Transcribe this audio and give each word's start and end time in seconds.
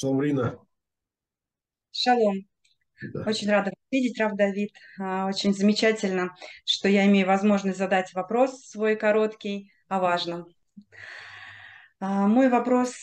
Шалом, 0.00 0.22
Рина. 0.22 0.58
Шалом. 1.92 2.36
Да. 3.12 3.24
Очень 3.26 3.50
рада 3.50 3.66
вас 3.66 3.76
видеть, 3.90 4.18
Рав 4.18 4.34
Давид. 4.34 4.70
А, 4.98 5.26
Очень 5.26 5.52
замечательно, 5.52 6.34
что 6.64 6.88
я 6.88 7.04
имею 7.06 7.26
возможность 7.26 7.76
задать 7.76 8.14
вопрос 8.14 8.64
свой 8.66 8.96
короткий 8.96 9.70
о 9.88 10.00
важном. 10.00 10.46
А, 11.98 12.26
Мой 12.28 12.48
вопрос 12.48 12.94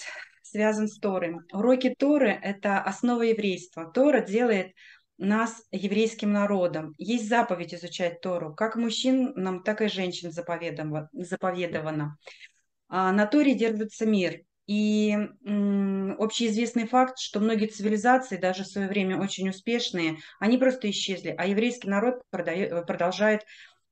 связан 0.41 0.87
с 0.87 0.97
Торой. 0.97 1.35
Уроки 1.53 1.93
Торы– 1.95 2.29
это 2.43 2.81
основа 2.81 3.21
еврейства. 3.21 3.91
Тора 3.91 4.21
делает 4.21 4.73
нас 5.19 5.61
еврейским 5.69 6.31
народом. 6.31 6.95
Есть 6.97 7.29
заповедь 7.29 7.75
изучать 7.75 8.21
Тору. 8.21 8.55
Как 8.55 8.75
мужчинам, 8.75 9.61
так 9.61 9.83
и 9.83 9.87
женщин 9.87 10.31
заповедовано. 10.31 12.17
А, 12.87 13.11
На 13.11 13.27
Торе 13.27 13.53
держится 13.53 14.07
мир. 14.07 14.41
И 14.67 15.17
общеизвестный 16.17 16.87
факт, 16.87 17.19
что 17.19 17.39
многие 17.39 17.67
цивилизации, 17.67 18.35
даже 18.35 18.63
в 18.63 18.67
свое 18.67 18.89
время 18.89 19.17
очень 19.17 19.49
успешные, 19.49 20.17
они 20.39 20.57
просто 20.57 20.89
исчезли, 20.89 21.33
а 21.37 21.47
еврейский 21.47 21.89
народ 21.89 22.21
продае- 22.31 22.85
продолжает 22.85 23.45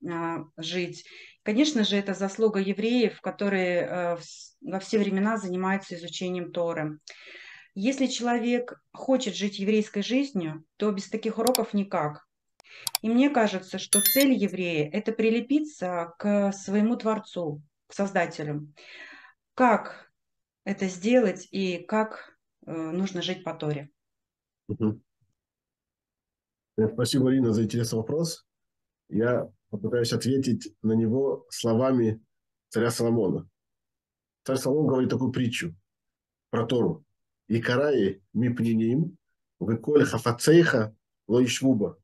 а, 0.05 0.43
жить. 0.57 1.05
Конечно 1.43 1.83
же, 1.85 1.95
это 1.95 2.13
заслуга 2.13 2.59
евреев, 2.59 3.21
которые 3.21 3.81
э, 3.81 4.15
в 4.17 4.23
во 4.61 4.79
все 4.79 4.97
времена 4.97 5.37
занимаются 5.37 5.95
изучением 5.95 6.51
Торы. 6.51 6.99
Если 7.75 8.07
человек 8.07 8.81
хочет 8.93 9.35
жить 9.35 9.59
еврейской 9.59 10.01
жизнью, 10.01 10.65
то 10.77 10.91
без 10.91 11.07
таких 11.07 11.37
уроков 11.37 11.73
никак. 11.73 12.25
И 13.01 13.09
мне 13.09 13.29
кажется, 13.29 13.77
что 13.77 14.01
цель 14.01 14.33
еврея– 14.33 14.89
это 14.91 15.11
прилепиться 15.11 16.13
к 16.17 16.51
своему 16.51 16.95
Творцу, 16.95 17.61
к 17.87 17.93
Создателю. 17.93 18.73
Как 19.53 20.09
это 20.65 20.87
сделать 20.87 21.47
и 21.51 21.77
как 21.77 22.37
э, 22.65 22.73
нужно 22.73 23.21
жить 23.21 23.43
по 23.43 23.53
Торе? 23.53 23.89
Э, 26.77 26.89
Спасибо, 26.91 27.31
Рина, 27.31 27.53
за 27.53 27.63
интересный 27.63 27.97
вопрос. 27.97 28.45
Я 29.07 29.49
попытаюсь 29.69 30.11
ответить 30.11 30.75
на 30.81 30.93
него 30.93 31.45
словами 31.49 32.21
царя 32.69 32.91
Соломона. 32.91 33.47
Царь 34.43 34.57
Соломон 34.57 34.87
говорит 34.87 35.09
такую 35.09 35.31
притчу 35.31 35.73
про 36.49 36.65
Тору. 36.65 37.05
«Икараи 37.47 38.23
мипниним, 38.33 39.17
выколь 39.59 40.03
хафацейха 40.03 40.95
лоишвуба». 41.27 42.01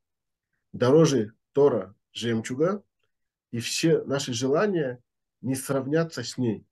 Дороже 0.72 1.34
Тора 1.52 1.96
жемчуга, 2.14 2.84
и 3.50 3.60
все 3.60 4.04
наши 4.04 4.34
желания 4.34 5.02
не 5.42 5.56
сравнятся 5.56 6.24
с 6.24 6.38
ней, 6.38 6.66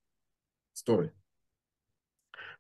с 0.74 0.84
Торой. 0.84 1.12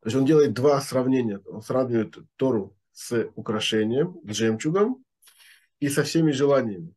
То 0.01 0.07
есть 0.07 0.15
он 0.15 0.25
делает 0.25 0.53
два 0.53 0.79
сравнения. 0.81 1.39
Он 1.45 1.61
сравнивает 1.61 2.17
Тору 2.37 2.77
с 2.91 3.29
украшением, 3.35 4.19
с 4.23 4.35
жемчугом 4.35 5.03
и 5.79 5.89
со 5.89 6.03
всеми 6.03 6.31
желаниями. 6.31 6.93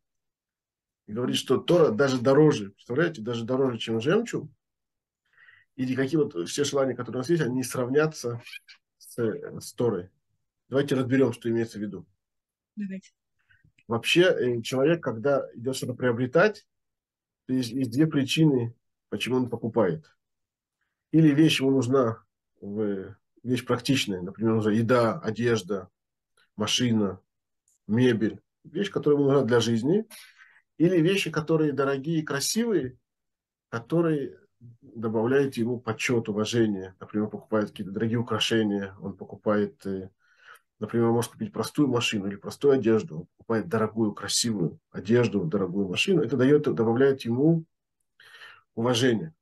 И 1.07 1.13
говорит, 1.13 1.35
что 1.35 1.57
Тора 1.57 1.91
даже 1.91 2.19
дороже, 2.19 2.71
представляете, 2.71 3.21
даже 3.21 3.43
дороже, 3.43 3.77
чем 3.77 3.99
жемчуг. 3.99 4.49
И 5.75 5.85
никакие 5.85 6.23
вот 6.23 6.47
все 6.47 6.63
желания, 6.63 6.95
которые 6.95 7.19
у 7.19 7.21
нас 7.21 7.29
есть, 7.29 7.41
они 7.41 7.55
не 7.55 7.63
сравнятся 7.63 8.41
с, 8.97 9.17
с 9.17 9.73
Торой. 9.73 10.09
Давайте 10.69 10.95
разберем, 10.95 11.33
что 11.33 11.49
имеется 11.49 11.77
в 11.77 11.81
виду. 11.81 12.05
Давайте. 12.75 13.11
Вообще 13.87 14.21
э, 14.21 14.61
человек, 14.61 15.03
когда 15.03 15.45
идет 15.55 15.75
что-то 15.75 15.93
приобретать, 15.93 16.65
есть, 17.47 17.71
есть 17.71 17.91
две 17.91 18.07
причины, 18.07 18.75
почему 19.09 19.37
он 19.37 19.49
покупает. 19.49 20.05
Или 21.11 21.33
вещь 21.33 21.59
ему 21.59 21.71
нужна, 21.71 22.22
в- 22.63 23.15
вещь 23.43 23.65
практичная, 23.65 24.21
например, 24.21 24.55
нужна 24.55 24.71
еда, 24.71 25.19
одежда, 25.19 25.89
машина, 26.55 27.19
мебель, 27.87 28.41
вещь, 28.63 28.89
которая 28.89 29.19
нужна 29.19 29.41
для 29.41 29.59
жизни, 29.59 30.05
или 30.77 30.99
вещи, 31.01 31.29
которые 31.29 31.73
дорогие 31.73 32.19
и 32.19 32.23
красивые, 32.23 32.97
которые 33.69 34.39
добавляют 34.81 35.55
ему 35.57 35.79
почет, 35.79 36.29
уважение. 36.29 36.95
Например, 36.99 37.27
покупает 37.27 37.69
какие-то 37.69 37.91
дорогие 37.91 38.17
украшения, 38.17 38.95
он 39.01 39.17
покупает, 39.17 39.85
э, 39.85 40.09
например, 40.79 41.07
он 41.07 41.15
может 41.15 41.33
купить 41.33 41.51
простую 41.51 41.89
машину 41.89 42.27
или 42.27 42.37
простую 42.37 42.73
одежду, 42.73 43.17
он 43.17 43.25
покупает 43.37 43.67
дорогую, 43.67 44.13
красивую 44.13 44.79
одежду, 44.91 45.43
дорогую 45.43 45.89
машину. 45.89 46.21
Это 46.21 46.37
дает, 46.37 46.63
добавляет 46.63 47.21
ему 47.23 47.65
уважение. 48.73 49.33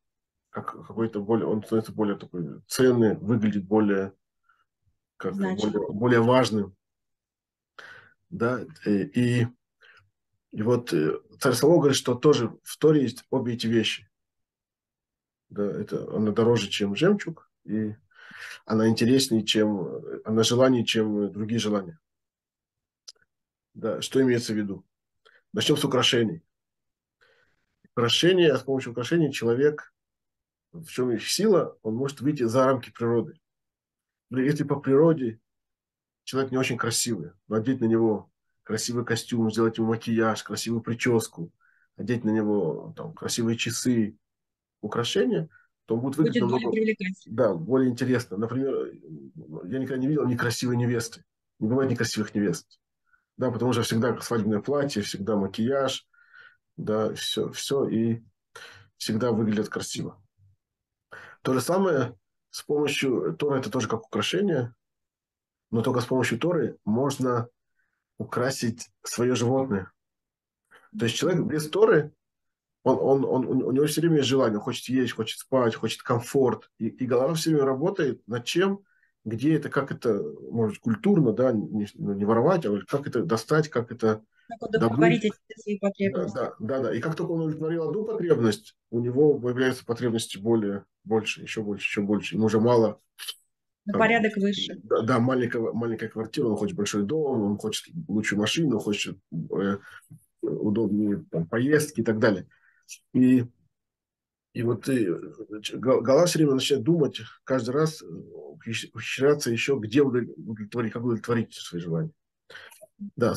Как 0.52 0.86
какой-то 0.86 1.22
более, 1.22 1.48
он 1.48 1.64
становится 1.64 1.94
более 1.94 2.18
такой 2.18 2.62
ценный, 2.68 3.16
выглядит 3.16 3.66
более, 3.66 4.14
как, 5.16 5.34
более, 5.34 5.92
более 5.92 6.22
важным. 6.22 6.76
Да, 8.30 8.66
э, 8.86 9.04
и, 9.06 9.48
и 10.52 10.62
вот 10.62 10.92
э, 10.94 11.20
царь 11.40 11.54
Соломон 11.54 11.80
говорит, 11.80 11.98
что 11.98 12.16
тоже 12.16 12.54
в 12.64 12.78
Торе 12.78 13.02
есть 13.02 13.26
обе 13.30 13.54
эти 13.54 13.68
вещи. 13.68 14.10
Да, 15.50 15.64
это 15.64 16.14
она 16.16 16.32
дороже, 16.32 16.70
чем 16.70 16.98
жемчуг, 16.98 17.50
и 17.64 17.96
она 18.66 18.90
интереснее, 18.90 19.46
чем 19.46 20.02
она 20.26 20.44
желание, 20.44 20.86
чем 20.86 21.32
другие 21.32 21.60
желания. 21.60 21.98
Да, 23.74 24.02
что 24.02 24.22
имеется 24.22 24.52
в 24.54 24.58
виду? 24.58 24.86
Начнем 25.54 25.78
с 25.78 25.86
украшений. 25.86 26.44
Украшения, 27.92 28.56
с 28.56 28.64
помощью 28.64 28.92
украшений 28.92 29.32
человек, 29.32 29.94
в 30.72 30.86
чем 30.88 31.12
их 31.12 31.28
сила, 31.28 31.78
он 31.82 31.96
может 31.96 32.22
выйти 32.22 32.44
за 32.44 32.66
рамки 32.66 32.92
природы. 32.92 33.40
Или 34.30 34.46
Если 34.46 34.64
по 34.64 34.80
природе 34.80 35.40
человек 36.24 36.52
не 36.52 36.58
очень 36.58 36.78
красивый, 36.78 37.32
но 37.48 37.58
одеть 37.58 37.82
на 37.82 37.86
него 37.86 38.32
красивый 38.64 39.06
костюм, 39.06 39.52
сделать 39.52 39.78
ему 39.78 39.88
макияж, 39.90 40.44
красивую 40.44 40.82
прическу, 40.82 41.52
одеть 41.98 42.24
на 42.24 42.30
него 42.30 42.94
там, 42.96 43.14
красивые 43.14 43.58
часы, 43.58 44.16
украшения, 44.82 45.50
то 45.86 45.96
он 45.96 46.02
будет 46.02 46.18
выглядеть 46.18 46.42
Будет 46.42 46.52
более 46.52 46.66
намного 46.66 46.76
привлекательно. 46.76 47.36
Да, 47.36 47.54
более 47.54 47.90
интересно. 47.90 48.38
Например, 48.38 48.92
я 49.66 49.80
никогда 49.80 49.98
не 49.98 50.08
видел 50.08 50.26
некрасивой 50.26 50.78
невесты. 50.78 51.24
Не 51.60 51.68
бывает 51.68 51.92
некрасивых 51.92 52.34
невест. 52.34 52.80
Да, 53.38 53.52
потому 53.52 53.74
что 53.74 53.82
всегда 53.82 54.20
свадебное 54.22 54.60
платье, 54.60 55.02
всегда 55.02 55.36
макияж, 55.36 56.08
да, 56.78 57.14
все, 57.14 57.52
все, 57.52 57.88
и 57.88 58.24
всегда 58.98 59.32
выглядят 59.32 59.70
красиво. 59.70 60.22
То 61.42 61.54
же 61.54 61.62
самое 61.62 62.16
с 62.50 62.62
помощью 62.64 63.36
Торы, 63.38 63.60
это 63.60 63.70
тоже 63.70 63.88
как 63.88 64.06
украшение, 64.06 64.76
но 65.72 65.82
только 65.82 66.02
с 66.02 66.06
помощью 66.06 66.38
Торы 66.38 66.78
можно 66.86 67.48
украсить 68.18 68.90
свое 69.04 69.36
животное. 69.36 69.92
То 70.98 71.06
есть 71.06 71.18
человек 71.18 71.44
без 71.44 71.70
Торы, 71.70 72.14
он, 72.84 73.24
он, 73.24 73.26
он, 73.26 73.64
у 73.64 73.72
него 73.72 73.86
все 73.86 74.02
время 74.02 74.18
есть 74.18 74.30
желание, 74.30 74.60
хочет 74.60 74.90
есть, 74.90 75.14
хочет 75.14 75.40
спать, 75.40 75.76
хочет 75.76 76.02
комфорт. 76.02 76.70
И, 76.78 76.88
и 76.88 77.06
голова 77.06 77.34
все 77.34 77.52
время 77.52 77.66
работает 77.66 78.28
над 78.28 78.46
чем, 78.46 78.84
где 79.24 79.56
это, 79.56 79.70
как 79.70 79.92
это, 79.92 80.22
может, 80.52 80.80
культурно, 80.80 81.32
да, 81.32 81.52
не, 81.52 81.88
не 81.96 82.26
воровать, 82.26 82.66
а 82.66 82.80
как 82.88 83.08
это 83.08 83.24
достать, 83.24 83.70
как 83.70 83.92
это 83.92 84.24
удовлетворить 84.60 85.26
эти 85.26 85.60
свои 85.60 85.80
Да, 85.80 85.88
потребности. 85.88 86.36
да, 86.36 86.54
да, 86.60 86.80
да. 86.80 86.96
И 86.96 87.00
как 87.00 87.16
только 87.16 87.32
он 87.32 87.42
удовлетворил 87.42 87.90
одну 87.90 88.06
потребность, 88.06 88.76
у 88.90 89.00
него 89.00 89.40
появляются 89.40 89.86
потребности 89.86 90.38
более, 90.38 90.86
больше, 91.04 91.42
еще 91.42 91.62
больше, 91.64 91.86
еще 91.86 92.02
больше. 92.02 92.36
Ему 92.36 92.46
уже 92.46 92.60
мало. 92.60 93.00
На 93.86 93.94
там, 93.94 94.00
порядок 94.00 94.36
выше. 94.38 94.80
Да, 94.84 95.02
да, 95.02 95.20
маленькая, 95.20 95.62
маленькая 95.74 96.10
квартира, 96.10 96.46
он 96.48 96.56
хочет 96.56 96.76
большой 96.78 97.04
дом, 97.04 97.42
он 97.42 97.58
хочет 97.58 97.94
лучшую 98.08 98.40
машину, 98.40 98.78
он 98.78 98.82
хочет 98.82 99.18
э, 99.32 99.78
удобные 100.42 101.26
там, 101.32 101.48
поездки 101.48 102.02
и 102.02 102.04
так 102.04 102.20
далее. 102.20 102.48
И, 103.14 103.46
и 104.54 104.64
вот 104.64 104.88
и, 104.90 105.08
гол- 105.74 106.02
голова 106.02 106.26
все 106.26 106.40
время 106.40 106.54
начинает 106.54 106.84
думать, 106.84 107.22
каждый 107.44 107.72
раз 107.72 108.02
э, 108.02 108.06
ухищ- 108.06 108.90
ухищряться 108.94 109.50
еще, 109.50 109.80
где 109.82 110.02
удовлет- 110.02 110.36
удовлетворить, 110.38 110.94
как 110.94 111.04
удовлетворить 111.04 111.54
свои 111.54 111.82
желания. 111.82 112.12
Да, 113.16 113.34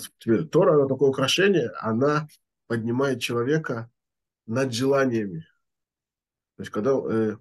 Тора, 0.50 0.74
она 0.74 0.86
такое 0.86 1.08
украшение, 1.08 1.70
она 1.80 2.28
поднимает 2.66 3.20
человека 3.20 3.90
над 4.46 4.72
желаниями. 4.72 5.46
То 6.56 6.62
есть, 6.62 6.70
когда, 6.70 6.92
э, 6.92 7.36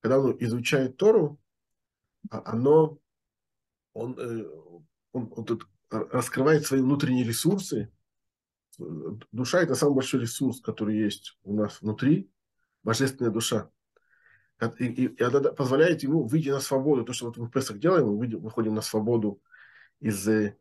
когда 0.00 0.20
он 0.20 0.36
изучает 0.40 0.96
Тору, 0.96 1.40
а- 2.30 2.52
оно, 2.52 2.98
он, 3.92 4.16
э, 4.18 4.44
он, 5.12 5.32
он 5.34 5.44
тут 5.44 5.66
раскрывает 5.90 6.66
свои 6.66 6.80
внутренние 6.80 7.24
ресурсы. 7.24 7.90
Душа– 8.78 9.60
это 9.62 9.74
самый 9.74 9.94
большой 9.94 10.20
ресурс, 10.20 10.60
который 10.60 10.96
есть 10.98 11.38
у 11.42 11.54
нас 11.54 11.80
внутри, 11.80 12.30
божественная 12.82 13.30
душа. 13.32 13.70
И, 14.78 14.84
и- 14.86 15.06
и 15.06 15.22
она 15.22 15.40
позволяет 15.52 16.02
ему 16.02 16.24
выйти 16.24 16.48
на 16.48 16.60
свободу. 16.60 17.04
То, 17.04 17.12
что 17.12 17.26
вот 17.26 17.36
мы 17.36 17.46
в 17.46 17.50
Песах 17.50 17.78
делаем, 17.78 18.06
мы 18.08 18.26
выходим 18.38 18.74
на 18.74 18.82
свободу 18.82 19.42
из 20.00 20.26
э, 20.28 20.56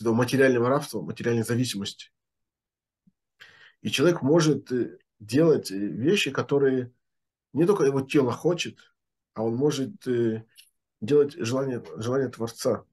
этого 0.00 0.14
материального 0.14 0.68
рабства, 0.68 1.00
материальной 1.00 1.44
зависимости. 1.44 2.10
И 3.82 3.90
человек 3.90 4.22
может 4.22 4.72
э, 4.72 4.98
делать 5.20 5.70
э, 5.70 5.76
вещи, 5.76 6.30
которые 6.30 6.92
не 7.52 7.66
только 7.66 7.84
его 7.84 8.00
тело 8.00 8.32
хочет, 8.32 8.78
а 9.34 9.42
он 9.42 9.54
может 9.54 10.06
э, 10.06 10.44
делать 11.00 11.34
желание, 11.34 11.84
желание 11.96 12.28
Творца. 12.28 12.84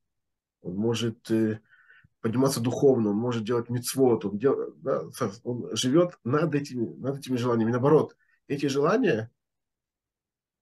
Он 0.62 0.76
может 0.76 1.32
подниматься 2.20 2.60
духовно, 2.60 3.10
он 3.10 3.16
может 3.16 3.44
делать 3.44 3.70
мицвод, 3.70 4.26
он, 4.26 4.38
дел, 4.38 4.76
да, 4.76 5.02
он 5.44 5.76
живет 5.76 6.20
над 6.24 6.54
этими, 6.54 6.86
над 6.98 7.18
этими 7.18 7.36
желаниями. 7.36 7.72
Наоборот, 7.72 8.16
эти 8.48 8.68
желания, 8.68 9.32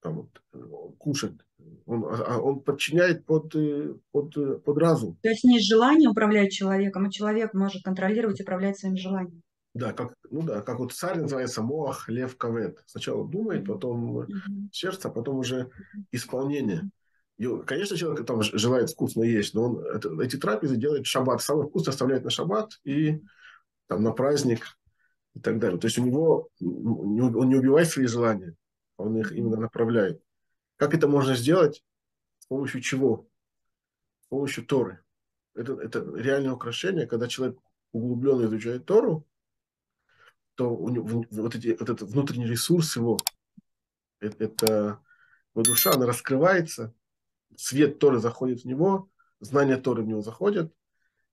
там, 0.01 0.27
вот, 0.53 0.97
кушать, 0.97 1.33
он, 1.85 2.05
а, 2.05 2.35
а 2.35 2.37
он 2.39 2.61
подчиняет 2.61 3.25
под, 3.25 3.55
э, 3.55 3.95
под, 4.11 4.63
под 4.63 4.77
разум. 4.77 5.17
То 5.21 5.29
есть 5.29 5.43
не 5.43 5.59
желание 5.59 6.09
управляет 6.09 6.51
человеком, 6.51 7.05
а 7.05 7.11
человек 7.11 7.53
может 7.53 7.83
контролировать 7.83 8.39
и 8.39 8.43
управлять 8.43 8.77
своими 8.77 8.97
желаниями. 8.97 9.41
Да, 9.73 9.93
как, 9.93 10.13
ну 10.29 10.41
да, 10.41 10.61
как 10.61 10.79
вот 10.79 10.93
царь 10.93 11.19
называется 11.19 11.61
Моах 11.61 12.09
Лев 12.09 12.35
Кавет. 12.37 12.83
Сначала 12.87 13.27
думает, 13.27 13.65
потом 13.65 14.21
mm-hmm. 14.21 14.69
сердце, 14.71 15.07
а 15.07 15.11
потом 15.11 15.37
уже 15.37 15.69
исполнение. 16.11 16.89
И, 17.37 17.47
конечно, 17.65 17.95
человек 17.95 18.25
там 18.25 18.41
желает 18.41 18.89
вкусно 18.89 19.23
есть, 19.23 19.53
но 19.53 19.65
он 19.65 19.85
это, 19.85 20.09
эти 20.21 20.35
трапезы 20.37 20.75
делает 20.75 21.05
в 21.05 21.09
шаббат. 21.09 21.41
Самый 21.41 21.67
вкус 21.67 21.87
оставляет 21.87 22.23
на 22.23 22.29
шаббат 22.29 22.79
и 22.83 23.21
там, 23.87 24.03
на 24.03 24.11
праздник 24.11 24.77
и 25.35 25.39
так 25.39 25.59
далее. 25.59 25.79
То 25.79 25.85
есть 25.85 25.97
у 25.97 26.03
него 26.03 26.49
он 26.59 27.49
не 27.49 27.55
убивает 27.55 27.87
свои 27.87 28.07
желания, 28.07 28.55
он 28.99 29.17
их 29.17 29.31
именно 29.31 29.57
направляет. 29.57 30.21
Как 30.75 30.93
это 30.93 31.07
можно 31.07 31.35
сделать? 31.35 31.83
С 32.39 32.45
помощью 32.45 32.81
чего? 32.81 33.27
С 34.21 34.27
помощью 34.27 34.65
Торы. 34.65 35.03
Это, 35.55 35.73
это 35.73 35.99
реальное 36.15 36.51
украшение, 36.51 37.07
когда 37.07 37.27
человек 37.27 37.57
углубленно 37.91 38.45
изучает 38.45 38.85
Тору, 38.85 39.25
то 40.55 40.75
у 40.75 40.89
него, 40.89 41.25
вот, 41.31 41.55
эти, 41.55 41.69
вот 41.79 41.89
этот 41.89 42.01
внутренний 42.09 42.47
ресурс 42.47 42.95
его, 42.95 43.17
это, 44.19 44.43
это 44.43 44.99
его 45.55 45.63
душа, 45.63 45.91
она 45.93 46.05
раскрывается, 46.05 46.93
свет 47.55 47.99
Торы 47.99 48.19
заходит 48.19 48.61
в 48.61 48.65
него, 48.65 49.09
знание 49.39 49.77
Торы 49.77 50.03
в 50.03 50.07
него 50.07 50.21
заходит, 50.21 50.73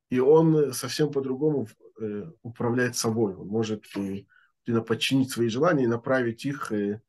и 0.08 0.20
он 0.20 0.72
совсем 0.72 1.10
по-другому 1.10 1.66
э, 2.00 2.30
управляет 2.42 2.96
собой. 2.96 3.34
Он 3.34 3.48
может 3.48 3.84
э, 3.96 4.24
подчинить 4.82 5.30
свои 5.30 5.48
желания 5.48 5.84
и 5.84 5.88
направить 5.88 6.44
их 6.44 6.70
э, 6.70 7.02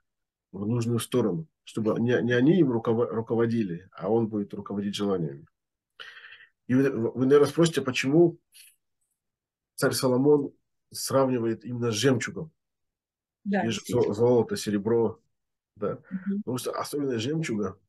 в 0.52 0.66
нужную 0.66 1.00
сторону, 1.00 1.48
чтобы 1.64 2.00
не, 2.00 2.22
не 2.22 2.34
они 2.34 2.60
им 2.60 2.72
руководили, 2.72 3.90
а 3.92 4.10
он 4.10 4.28
будет 4.28 4.54
руководить 4.54 4.96
желаниями. 4.96 5.46
И 6.68 6.76
вы, 6.76 6.90
вы, 6.90 7.26
наверное, 7.26 7.50
спросите, 7.50 7.82
почему 7.82 8.40
царь 9.76 9.94
Соломон 9.94 10.54
сравнивает 10.92 11.66
именно 11.66 11.92
с 11.92 11.96
жемчугом. 11.96 12.52
Да, 13.44 13.66
и 13.66 13.70
золото, 13.70 14.58
серебро. 14.58 15.22
Да. 15.76 15.94
Угу. 15.94 16.38
Потому 16.40 16.58
что 16.58 16.72
особенность 16.72 17.24
жемчуга, 17.24 17.80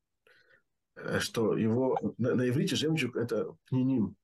э, 0.97 1.19
что 1.21 1.57
его 1.57 1.99
на, 2.19 2.35
на 2.35 2.49
иврите 2.49 2.77
жемчуг 2.77 3.17
это 3.17 3.57
пниним. 3.67 4.17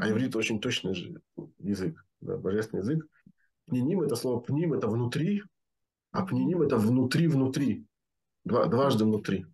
А 0.00 0.10
иврит 0.10 0.34
очень 0.36 0.60
точный 0.60 1.22
язык, 1.58 2.04
да, 2.20 2.36
божественный 2.36 2.82
язык. 2.82 3.06
Пниним 3.66 4.02
это 4.02 4.16
слово 4.16 4.40
пним, 4.40 4.72
это 4.72 4.88
внутри, 4.88 5.42
а 6.16 6.24
пниним 6.24 6.62
это 6.62 6.76
внутри-внутри. 6.76 7.86
Два, 8.44 8.66
дважды 8.66 9.04
внутри. 9.04 9.46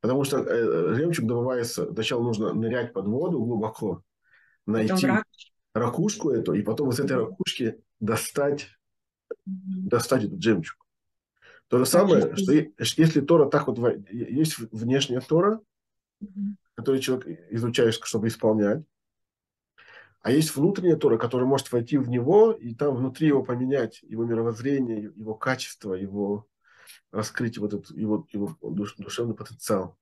Потому 0.00 0.24
что 0.24 0.38
э, 0.38 0.94
жемчуг 0.94 1.26
добывается, 1.26 1.92
сначала 1.92 2.22
нужно 2.22 2.52
нырять 2.52 2.92
под 2.92 3.06
воду 3.06 3.38
глубоко, 3.38 4.02
найти, 4.66 5.08
ракушку 5.74 6.30
эту, 6.30 6.52
и 6.52 6.62
потом 6.62 6.90
из 6.90 7.00
этой 7.00 7.16
ракушки 7.16 7.80
достать, 8.00 8.68
достать 9.44 10.24
этот 10.24 10.42
жемчуг. 10.42 10.76
То 11.68 11.78
же 11.78 11.86
самое, 11.86 12.34
что 12.36 12.52
если 12.52 13.20
Тора 13.20 13.48
так 13.48 13.66
вот, 13.66 13.78
есть 14.10 14.58
внешняя 14.58 15.20
Тора, 15.20 15.60
которую 16.74 17.00
человек 17.00 17.26
изучает, 17.50 17.94
чтобы 17.94 18.28
исполнять, 18.28 18.82
а 20.20 20.30
есть 20.30 20.54
внутренняя 20.54 20.96
Тора, 20.96 21.16
которая 21.16 21.48
может 21.48 21.70
войти 21.70 21.96
в 21.96 22.08
него 22.08 22.52
и 22.52 22.74
там 22.74 22.96
внутри 22.96 23.28
его 23.28 23.42
поменять, 23.42 24.02
его 24.02 24.24
мировоззрение, 24.24 25.12
его 25.14 25.34
качество, 25.34 25.94
его 25.94 26.46
раскрыть 27.12 27.58
вот 27.58 27.74
этот 27.74 27.90
его, 27.90 28.26
его 28.32 28.56
душевный 28.98 29.34
потенциал. 29.34 29.96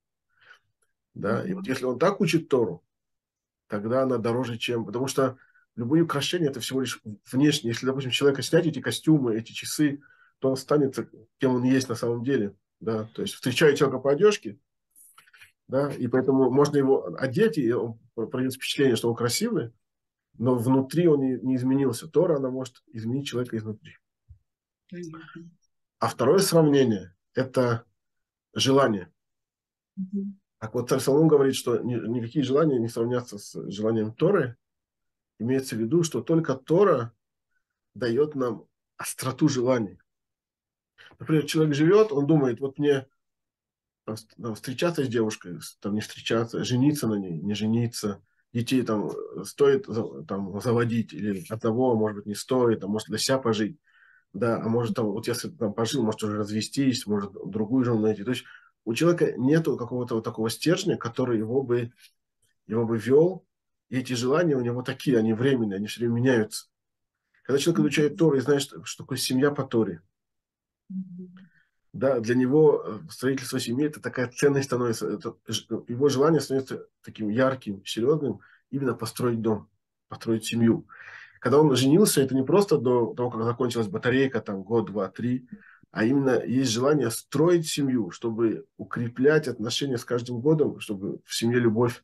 Да? 1.14 1.46
И 1.46 1.52
вот 1.52 1.66
если 1.66 1.84
он 1.84 1.98
так 1.98 2.20
учит 2.20 2.48
Тору, 2.48 2.82
тогда 3.68 4.02
она 4.02 4.18
дороже, 4.18 4.58
чем... 4.58 4.84
Потому 4.84 5.06
что 5.06 5.36
любые 5.74 6.02
украшения 6.02 6.48
это 6.48 6.60
всего 6.60 6.80
лишь 6.80 7.00
внешне. 7.30 7.70
Если, 7.70 7.86
допустим, 7.86 8.10
человека 8.10 8.42
снять 8.42 8.66
эти 8.66 8.80
костюмы, 8.80 9.36
эти 9.36 9.52
часы, 9.52 10.00
то 10.38 10.48
он 10.48 10.54
останется 10.54 11.08
кем 11.38 11.54
он 11.54 11.62
есть 11.62 11.88
на 11.88 11.94
самом 11.94 12.24
деле. 12.24 12.54
Да? 12.80 13.04
То 13.14 13.22
есть 13.22 13.34
встречая 13.34 13.76
человека 13.76 14.00
по 14.00 14.12
одежке, 14.12 14.58
да, 15.69 15.92
и 15.92 16.06
поэтому 16.06 16.50
можно 16.50 16.76
его 16.76 17.16
одеть, 17.19 17.58
и 17.58 17.72
он 17.72 17.98
пройдет 18.14 18.54
впечатление, 18.54 18.96
что 18.96 19.08
он 19.08 19.16
красивый, 19.16 19.72
но 20.38 20.56
внутри 20.56 21.06
он 21.06 21.20
не, 21.20 21.38
не 21.40 21.56
изменился. 21.56 22.08
Тора, 22.08 22.36
она 22.36 22.50
может 22.50 22.82
изменить 22.92 23.26
человека 23.26 23.56
изнутри. 23.56 23.96
А 25.98 26.08
второе 26.08 26.38
сравнение– 26.38 27.14
это 27.34 27.84
желание. 28.54 29.12
Так 30.58 30.74
вот, 30.74 30.88
царь 30.88 31.00
Соломон 31.00 31.28
говорит, 31.28 31.54
что 31.54 31.78
никакие 31.78 32.44
желания 32.44 32.78
не 32.78 32.88
сравнятся 32.88 33.38
с 33.38 33.70
желанием 33.70 34.12
Торы, 34.12 34.56
Имеется 35.38 35.76
в 35.76 35.78
виду, 35.78 36.02
что 36.02 36.22
только 36.22 36.54
Тора 36.54 37.12
дает 37.94 38.34
нам 38.34 38.66
остроту 38.96 39.48
желаний. 39.48 39.98
Например, 41.18 41.44
человек 41.44 41.74
живет, 41.74 42.10
он 42.10 42.26
думает, 42.26 42.60
вот 42.60 42.78
мне 42.78 43.06
там, 44.04 44.54
встречаться 44.54 45.04
с 45.04 45.08
девушкой, 45.08 45.58
там 45.80 45.94
не 45.94 46.00
встречаться, 46.00 46.64
жениться 46.64 47.06
на 47.06 47.14
ней, 47.14 47.40
не 47.42 47.54
жениться, 47.54 48.22
детей 48.56 48.82
там 48.82 49.11
стоит 49.44 49.87
там, 50.26 50.61
заводить, 50.61 51.12
или 51.12 51.44
одного, 51.50 51.94
может 51.94 52.17
быть, 52.17 52.26
не 52.26 52.35
стоит, 52.35 52.82
а 52.82 52.88
может 52.88 53.08
для 53.08 53.19
себя 53.19 53.38
пожить, 53.38 53.79
да, 54.32 54.56
а 54.62 54.69
может 54.69 54.97
там, 54.97 55.06
вот 55.06 55.29
если 55.29 55.50
там 55.50 55.75
пожил, 55.75 56.03
может 56.03 56.23
уже 56.23 56.38
развестись, 56.38 57.06
может 57.06 57.32
другую 57.32 57.85
жену 57.85 58.00
найти. 58.00 58.25
То 58.25 58.31
есть 58.31 58.44
у 58.85 58.94
человека 58.94 59.32
нету 59.37 59.76
какого-то 59.76 60.14
вот 60.14 60.25
такого 60.25 60.49
стержня, 60.49 60.97
который 60.97 61.38
его 61.38 61.62
бы, 61.62 61.93
его 62.67 62.87
бы 62.87 62.99
вел 62.99 63.47
и 63.88 63.99
эти 63.99 64.14
желания 64.14 64.56
у 64.56 64.61
него 64.61 64.82
такие, 64.82 65.19
они 65.19 65.32
временные, 65.32 65.76
они 65.76 65.87
все 65.87 66.00
время 66.00 66.14
меняются. 66.14 66.67
Когда 67.43 67.58
человек 67.58 67.81
изучает 67.81 68.17
Тору 68.17 68.37
и 68.37 68.41
знает, 68.41 68.62
что, 68.62 68.82
что 68.85 69.05
такое 69.05 69.19
семья 69.19 69.50
по 69.53 69.62
Торе, 69.64 70.03
да, 71.96 72.20
для 72.20 72.34
него 72.34 72.82
э, 72.84 72.98
строительство 73.10 73.58
семьи– 73.58 73.87
это 73.88 74.00
такая 74.00 74.28
ценность 74.28 74.66
становится, 74.66 75.08
это, 75.08 75.34
его 75.88 76.08
желание 76.08 76.40
становится 76.40 76.87
таким 77.02 77.28
ярким, 77.28 77.84
серьезным, 77.84 78.40
именно 78.70 78.94
построить 78.94 79.41
дом, 79.41 79.69
построить 80.08 80.44
семью. 80.44 80.86
Когда 81.41 81.58
он 81.58 81.74
женился, 81.74 82.20
это 82.20 82.34
не 82.34 82.44
просто 82.44 82.79
до 82.79 83.15
того, 83.15 83.31
как 83.31 83.44
закончилась 83.44 83.88
батарейка, 83.88 84.41
там 84.41 84.62
год, 84.62 84.86
два, 84.86 85.08
три, 85.08 85.48
а 85.91 86.05
именно 86.05 86.43
есть 86.44 86.70
желание 86.70 87.10
строить 87.10 87.67
семью, 87.67 88.10
чтобы 88.10 88.67
укреплять 88.76 89.48
отношения 89.48 89.96
с 89.96 90.05
каждым 90.05 90.41
годом, 90.41 90.81
чтобы 90.81 91.20
в 91.24 91.34
семье 91.34 91.58
любовь 91.58 92.03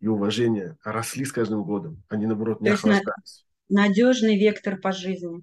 и 0.00 0.08
уважение 0.08 0.76
росли 0.84 1.24
с 1.24 1.32
каждым 1.32 1.62
годом, 1.62 2.02
они, 2.08 2.26
наоборот, 2.26 2.60
не 2.60 2.68
охлаждались. 2.68 3.46
Надежный 3.68 4.38
вектор 4.38 4.78
по 4.78 4.92
жизни. 4.92 5.42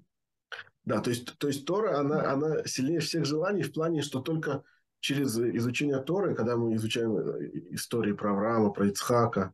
Да, 0.84 1.00
то 1.00 1.10
есть, 1.10 1.36
то 1.38 1.46
есть 1.46 1.66
Тора, 1.66 1.98
она, 1.98 2.30
она 2.32 2.64
сильнее 2.64 3.00
всех 3.00 3.24
желаний 3.24 3.62
в 3.62 3.72
плане, 3.72 4.02
что 4.02 4.20
только 4.20 4.62
через 5.00 5.38
изучение 5.38 6.00
Торы, 6.00 6.34
когда 6.34 6.56
мы 6.56 6.74
изучаем 6.74 7.16
э, 7.16 7.50
истории 7.70 8.12
про 8.12 8.32
Авраама, 8.32 8.70
про 8.70 8.86
Ицхака, 8.88 9.52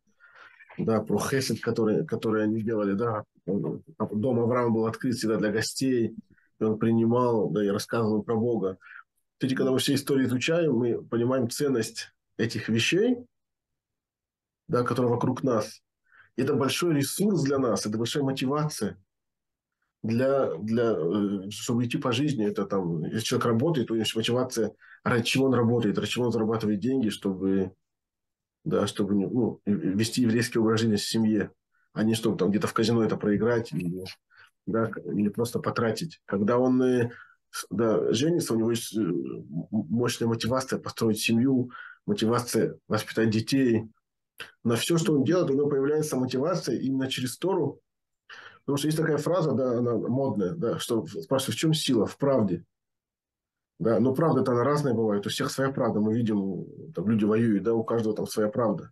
да, 0.78 1.00
про 1.00 1.18
Хесед, 1.18 1.60
которые, 1.60 2.04
которые 2.04 2.44
они 2.44 2.62
делали, 2.62 2.92
да, 2.94 3.24
дом 3.46 4.40
Авраама 4.40 4.70
был 4.70 4.86
открыт 4.86 5.14
всегда 5.14 5.36
для 5.36 5.50
гостей, 5.50 6.16
и 6.58 6.64
он 6.64 6.78
принимал, 6.78 7.50
да, 7.50 7.64
и 7.64 7.68
рассказывал 7.68 8.22
про 8.22 8.36
Бога. 8.36 8.78
Эти, 9.40 9.54
когда 9.54 9.72
мы 9.72 9.78
все 9.78 9.94
истории 9.94 10.26
изучаем, 10.26 10.74
мы 10.74 11.02
понимаем 11.02 11.50
ценность 11.50 12.12
этих 12.36 12.68
вещей, 12.68 13.18
да, 14.68 14.82
которые 14.82 15.12
вокруг 15.12 15.42
нас. 15.42 15.82
это 16.36 16.54
большой 16.54 16.94
ресурс 16.94 17.42
для 17.42 17.58
нас, 17.58 17.84
это 17.86 17.98
большая 17.98 18.22
мотивация 18.22 18.98
для, 20.02 20.54
для, 20.56 20.92
э, 20.92 21.50
чтобы 21.50 21.84
идти 21.84 21.98
по 21.98 22.12
жизни. 22.12 22.46
Это 22.46 22.64
там, 22.64 23.04
если 23.04 23.24
человек 23.24 23.46
работает, 23.46 23.90
у 23.90 23.94
него 23.94 24.02
есть 24.02 24.16
мотивация, 24.16 24.72
ради 25.04 25.24
чего 25.24 25.46
он 25.46 25.54
работает, 25.54 25.98
ради 25.98 26.10
чего 26.10 26.26
он 26.26 26.32
зарабатывает 26.32 26.80
деньги, 26.80 27.08
чтобы, 27.08 27.72
да, 28.64 28.86
чтобы 28.86 29.14
ну, 29.14 29.60
вести 29.64 30.22
еврейский 30.22 30.58
образ 30.58 30.82
в 30.82 30.98
семье, 30.98 31.50
а 31.92 32.02
не 32.02 32.14
чтобы 32.14 32.36
там 32.36 32.50
где-то 32.50 32.66
в 32.66 32.74
казино 32.74 33.02
это 33.02 33.16
проиграть 33.16 33.72
или, 33.72 34.04
да, 34.66 34.90
или 35.06 35.28
просто 35.28 35.58
потратить. 35.58 36.20
Когда 36.26 36.58
он 36.58 36.82
э, 36.82 37.10
да, 37.70 38.12
женится, 38.12 38.54
у 38.54 38.58
него 38.58 38.70
есть 38.70 38.96
э, 38.96 39.00
мощная 39.70 40.28
мотивация 40.28 40.78
построить 40.78 41.20
семью, 41.20 41.70
мотивация 42.06 42.78
воспитать 42.88 43.30
детей, 43.30 43.88
на 44.64 44.76
все, 44.76 44.98
что 44.98 45.14
он 45.14 45.24
делает, 45.24 45.50
у 45.50 45.54
него 45.54 45.68
появляется 45.68 46.16
мотивация 46.16 46.76
именно 46.76 47.10
через 47.10 47.38
Тору. 47.38 47.80
Потому 48.66 48.78
что 48.78 48.88
есть 48.88 48.98
такая 48.98 49.16
фраза, 49.16 49.52
да, 49.52 49.78
она 49.78 49.94
модная, 49.94 50.50
да, 50.50 50.78
что 50.80 51.06
спрашивают, 51.06 51.56
в 51.56 51.58
чем 51.58 51.72
сила? 51.72 52.04
В 52.04 52.18
правде. 52.18 52.64
Да, 53.78 54.00
но 54.00 54.12
правда 54.12 54.40
это 54.40 54.52
она 54.52 54.64
разная 54.64 54.92
бывает. 54.92 55.24
У 55.24 55.30
всех 55.30 55.50
своя 55.50 55.70
правда. 55.70 56.00
Мы 56.00 56.14
видим, 56.14 56.92
там 56.92 57.08
люди 57.08 57.24
воюют, 57.24 57.62
да, 57.62 57.74
у 57.74 57.84
каждого 57.84 58.16
там 58.16 58.26
своя 58.26 58.48
правда. 58.48 58.90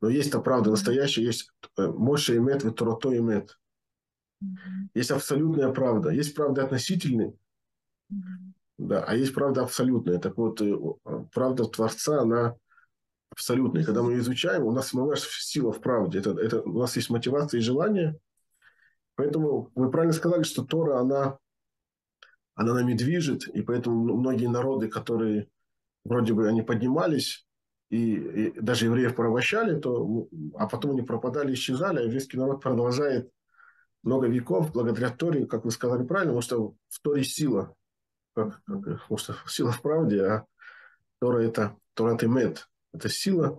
Но 0.00 0.08
есть-то 0.08 0.40
правда 0.40 0.70
настоящая, 0.70 1.24
есть 1.24 1.52
э, 1.76 1.86
Моше 1.86 2.36
имет, 2.36 2.64
Ветурато 2.64 3.14
имет. 3.16 3.58
Есть 4.94 5.10
абсолютная 5.10 5.70
правда. 5.72 6.08
Есть 6.08 6.34
правда 6.34 6.64
относительная, 6.64 7.34
да, 8.78 9.04
а 9.04 9.14
есть 9.14 9.34
правда 9.34 9.62
абсолютная. 9.62 10.18
Так 10.18 10.38
вот, 10.38 10.60
э, 10.62 10.74
правда 11.32 11.66
Творца, 11.66 12.22
она 12.22 12.56
абсолютная. 13.30 13.84
Когда 13.84 14.02
мы 14.02 14.12
ее 14.12 14.20
изучаем, 14.20 14.64
у 14.64 14.72
нас 14.72 14.88
самого 14.88 15.16
сила 15.16 15.72
в 15.72 15.80
правде. 15.80 16.18
Это, 16.18 16.30
это, 16.30 16.62
у 16.62 16.78
нас 16.78 16.96
есть 16.96 17.10
мотивация 17.10 17.58
и 17.58 17.62
желание. 17.62 18.18
Поэтому 19.14 19.70
вы 19.74 19.90
правильно 19.90 20.12
сказали, 20.12 20.42
что 20.42 20.64
Тора, 20.64 20.98
она, 20.98 21.38
она 22.54 22.74
нами 22.74 22.94
движет, 22.94 23.46
и 23.48 23.62
поэтому 23.62 24.16
многие 24.16 24.46
народы, 24.46 24.88
которые 24.88 25.48
вроде 26.04 26.32
бы 26.32 26.48
они 26.48 26.62
поднимались, 26.62 27.46
и, 27.90 28.14
и 28.14 28.60
даже 28.60 28.86
евреев 28.86 29.14
порабощали, 29.14 29.78
то, 29.78 30.28
а 30.56 30.66
потом 30.66 30.92
они 30.92 31.02
пропадали, 31.02 31.52
исчезали, 31.52 31.98
а 31.98 32.02
еврейский 32.02 32.38
народ 32.38 32.62
продолжает 32.62 33.30
много 34.02 34.26
веков 34.28 34.72
благодаря 34.72 35.10
Торе, 35.10 35.46
как 35.46 35.64
вы 35.64 35.70
сказали 35.70 36.04
правильно, 36.04 36.32
потому 36.32 36.42
что 36.42 36.74
в 36.88 37.00
Торе 37.02 37.22
сила, 37.22 37.74
как, 38.34 38.62
как, 38.64 38.82
потому 38.82 39.18
что 39.18 39.36
сила 39.46 39.72
в 39.72 39.82
правде, 39.82 40.24
а 40.24 40.46
Тора 41.20 41.40
это 41.40 41.76
Тора 41.94 42.14
это 42.14 42.26
мед, 42.26 42.68
это 42.92 43.08
сила, 43.08 43.58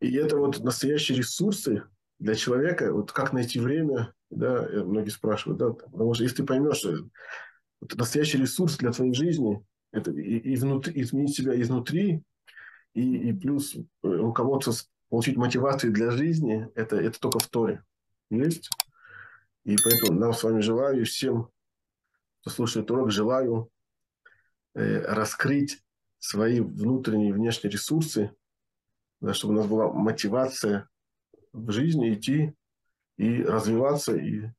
и 0.00 0.14
это 0.16 0.36
вот 0.36 0.58
настоящие 0.58 1.18
ресурсы 1.18 1.84
для 2.18 2.34
человека, 2.34 2.92
вот 2.92 3.12
как 3.12 3.32
найти 3.32 3.60
время, 3.60 4.12
да, 4.30 4.68
многие 4.84 5.10
спрашивают, 5.10 5.58
да, 5.58 5.70
потому 5.70 6.14
что 6.14 6.24
если 6.24 6.36
ты 6.36 6.44
поймешь, 6.44 6.78
что 6.78 7.08
настоящий 7.96 8.38
ресурс 8.38 8.76
для 8.76 8.92
твоей 8.92 9.14
жизни, 9.14 9.64
это 9.92 10.10
и, 10.10 10.38
и 10.38 10.56
внутри, 10.56 11.00
изменить 11.00 11.34
себя 11.34 11.60
изнутри, 11.60 12.22
и, 12.94 13.28
и 13.28 13.32
плюс 13.32 13.76
руководство, 14.02 14.74
получить 15.08 15.36
мотивацию 15.36 15.92
для 15.92 16.10
жизни, 16.10 16.68
это, 16.74 16.96
это 16.96 17.20
только 17.20 17.38
в 17.38 17.48
Торе. 17.48 17.84
Есть? 18.30 18.70
И 19.64 19.76
поэтому 19.82 20.18
нам 20.18 20.32
с 20.32 20.42
вами 20.42 20.60
желаю, 20.60 21.00
и 21.00 21.04
всем, 21.04 21.48
кто 22.40 22.50
слушает 22.50 22.90
урок, 22.90 23.10
желаю 23.10 23.70
э, 24.74 25.00
раскрыть 25.00 25.82
свои 26.18 26.60
внутренние 26.60 27.30
и 27.30 27.32
внешние 27.32 27.70
ресурсы, 27.70 28.32
да, 29.20 29.34
чтобы 29.34 29.54
у 29.54 29.56
нас 29.56 29.66
была 29.66 29.92
мотивация 29.92 30.88
в 31.52 31.70
жизни 31.70 32.12
идти 32.12 32.54
и 33.16 33.42
развиваться, 33.42 34.16
и 34.16 34.50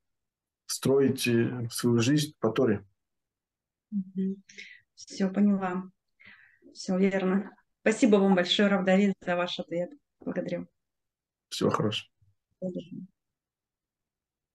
строить 0.65 1.27
э, 1.27 1.67
свою 1.71 1.99
жизнь 1.99 2.33
по 2.39 2.51
Торе. 2.51 2.85
Все 4.95 5.29
поняла. 5.29 5.83
Все 6.73 6.97
верно. 6.97 7.55
Спасибо 7.81 8.17
вам 8.17 8.35
большое, 8.35 8.67
Равдавид, 8.67 9.13
за 9.21 9.35
ваш 9.35 9.59
ответ. 9.59 9.91
Благодарю. 10.19 10.67
Всего 11.49 11.69
хорошего. 11.69 12.09